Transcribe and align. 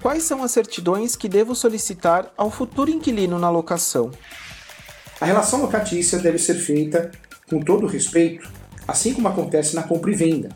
Quais 0.00 0.22
são 0.22 0.42
as 0.42 0.50
certidões 0.52 1.14
que 1.14 1.28
devo 1.28 1.54
solicitar 1.54 2.32
ao 2.36 2.50
futuro 2.50 2.90
inquilino 2.90 3.38
na 3.38 3.50
locação? 3.50 4.10
A 5.20 5.26
relação 5.26 5.60
locatícia 5.60 6.18
deve 6.18 6.38
ser 6.38 6.54
feita 6.54 7.10
com 7.50 7.60
todo 7.60 7.86
respeito, 7.86 8.50
assim 8.88 9.12
como 9.12 9.28
acontece 9.28 9.74
na 9.74 9.82
compra 9.82 10.10
e 10.10 10.14
venda. 10.14 10.48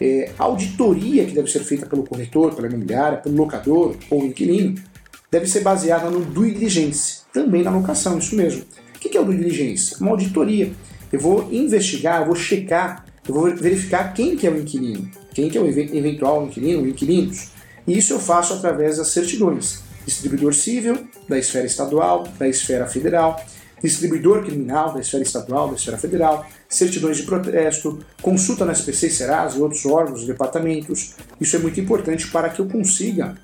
É, 0.00 0.32
a 0.38 0.44
auditoria 0.44 1.26
que 1.26 1.32
deve 1.32 1.50
ser 1.50 1.60
feita 1.60 1.86
pelo 1.86 2.04
corretor, 2.04 2.54
pela 2.54 2.66
imobiliária, 2.66 3.18
pelo 3.18 3.36
locador 3.36 3.96
ou 4.10 4.24
inquilino, 4.24 4.82
deve 5.30 5.46
ser 5.46 5.60
baseada 5.60 6.08
no 6.10 6.24
due 6.24 6.52
diligence, 6.52 7.22
também 7.32 7.62
na 7.62 7.70
locação, 7.70 8.18
isso 8.18 8.34
mesmo. 8.34 8.64
O 8.96 8.98
que 8.98 9.16
é 9.16 9.20
o 9.20 9.24
due 9.24 9.36
diligence? 9.36 10.00
Uma 10.00 10.10
auditoria. 10.10 10.72
Eu 11.12 11.20
vou 11.20 11.48
investigar, 11.52 12.20
eu 12.20 12.26
vou 12.26 12.36
checar, 12.36 13.04
eu 13.26 13.34
vou 13.34 13.54
verificar 13.54 14.12
quem 14.12 14.36
que 14.36 14.46
é 14.46 14.50
o 14.50 14.58
inquilino, 14.58 15.10
quem 15.32 15.48
que 15.48 15.56
é 15.56 15.60
o 15.60 15.66
eventual 15.66 16.46
inquilino, 16.46 16.86
inquilinos. 16.86 17.50
E 17.86 17.96
isso 17.96 18.12
eu 18.12 18.20
faço 18.20 18.54
através 18.54 18.98
das 18.98 19.08
certidões. 19.08 19.82
Distribuidor 20.04 20.54
civil, 20.54 21.06
da 21.28 21.38
esfera 21.38 21.66
estadual, 21.66 22.26
da 22.38 22.48
esfera 22.48 22.86
federal, 22.86 23.42
distribuidor 23.82 24.44
criminal 24.44 24.92
da 24.92 25.00
esfera 25.00 25.22
estadual, 25.22 25.68
da 25.68 25.74
esfera 25.74 25.98
federal, 25.98 26.46
certidões 26.68 27.16
de 27.16 27.22
protesto, 27.24 27.98
consulta 28.20 28.64
na 28.64 28.72
SPC 28.72 29.06
e 29.06 29.10
Serasa 29.10 29.58
e 29.58 29.60
outros 29.60 29.84
órgãos 29.86 30.26
departamentos. 30.26 31.14
Isso 31.40 31.56
é 31.56 31.58
muito 31.58 31.80
importante 31.80 32.28
para 32.28 32.48
que 32.48 32.60
eu 32.60 32.66
consiga 32.66 33.36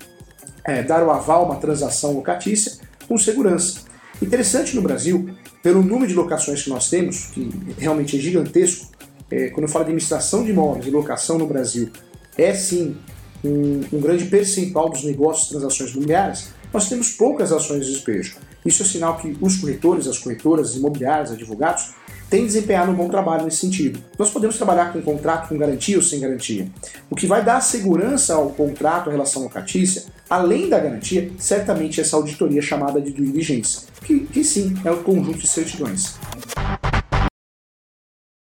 é, 0.63 0.83
dar 0.83 1.03
o 1.03 1.11
aval 1.11 1.43
a 1.43 1.45
uma 1.45 1.55
transação 1.55 2.13
locatícia 2.13 2.79
com 3.07 3.17
segurança. 3.17 3.84
Interessante 4.21 4.75
no 4.75 4.81
Brasil, 4.81 5.29
pelo 5.61 5.81
número 5.81 6.07
de 6.07 6.13
locações 6.13 6.63
que 6.63 6.69
nós 6.69 6.89
temos, 6.89 7.25
que 7.27 7.49
realmente 7.77 8.17
é 8.17 8.19
gigantesco, 8.19 8.87
é, 9.29 9.49
quando 9.49 9.63
eu 9.63 9.69
falo 9.69 9.85
de 9.85 9.89
administração 9.89 10.43
de 10.43 10.51
imóveis 10.51 10.85
e 10.85 10.89
locação 10.89 11.37
no 11.37 11.47
Brasil, 11.47 11.89
é 12.37 12.53
sim 12.53 12.95
um, 13.43 13.81
um 13.93 13.99
grande 13.99 14.25
percentual 14.25 14.89
dos 14.89 15.03
negócios 15.03 15.47
e 15.47 15.49
transações 15.51 15.91
imobiliárias, 15.91 16.49
nós 16.73 16.89
temos 16.89 17.11
poucas 17.11 17.51
ações 17.51 17.85
de 17.85 17.93
despejo. 17.93 18.35
Isso 18.65 18.83
é 18.83 18.85
sinal 18.85 19.17
que 19.17 19.37
os 19.39 19.57
corretores, 19.57 20.07
as 20.07 20.17
corretoras, 20.17 20.71
as 20.71 20.75
imobiliárias, 20.75 21.31
advogados, 21.31 21.93
têm 22.29 22.45
desempenhado 22.45 22.91
um 22.91 22.95
bom 22.95 23.07
trabalho 23.07 23.45
nesse 23.45 23.57
sentido. 23.57 24.03
Nós 24.17 24.29
podemos 24.29 24.57
trabalhar 24.57 24.91
com 24.91 25.01
contrato 25.01 25.49
com 25.49 25.57
garantia 25.57 25.95
ou 25.95 26.01
sem 26.01 26.19
garantia. 26.19 26.67
O 27.09 27.15
que 27.15 27.27
vai 27.27 27.43
dar 27.43 27.61
segurança 27.61 28.33
ao 28.33 28.49
contrato, 28.49 29.09
à 29.09 29.11
relação 29.11 29.43
locatícia, 29.43 30.03
além 30.29 30.69
da 30.69 30.79
garantia, 30.79 31.31
certamente 31.37 31.99
é 31.99 32.03
essa 32.03 32.15
auditoria 32.15 32.61
chamada 32.61 32.99
de 33.01 33.11
due 33.11 33.27
diligence, 33.27 33.85
que, 34.03 34.21
que 34.21 34.43
sim 34.43 34.75
é 34.83 34.91
o 34.91 34.97
conjunto 34.97 35.39
de 35.39 35.47
certidões. 35.47 36.15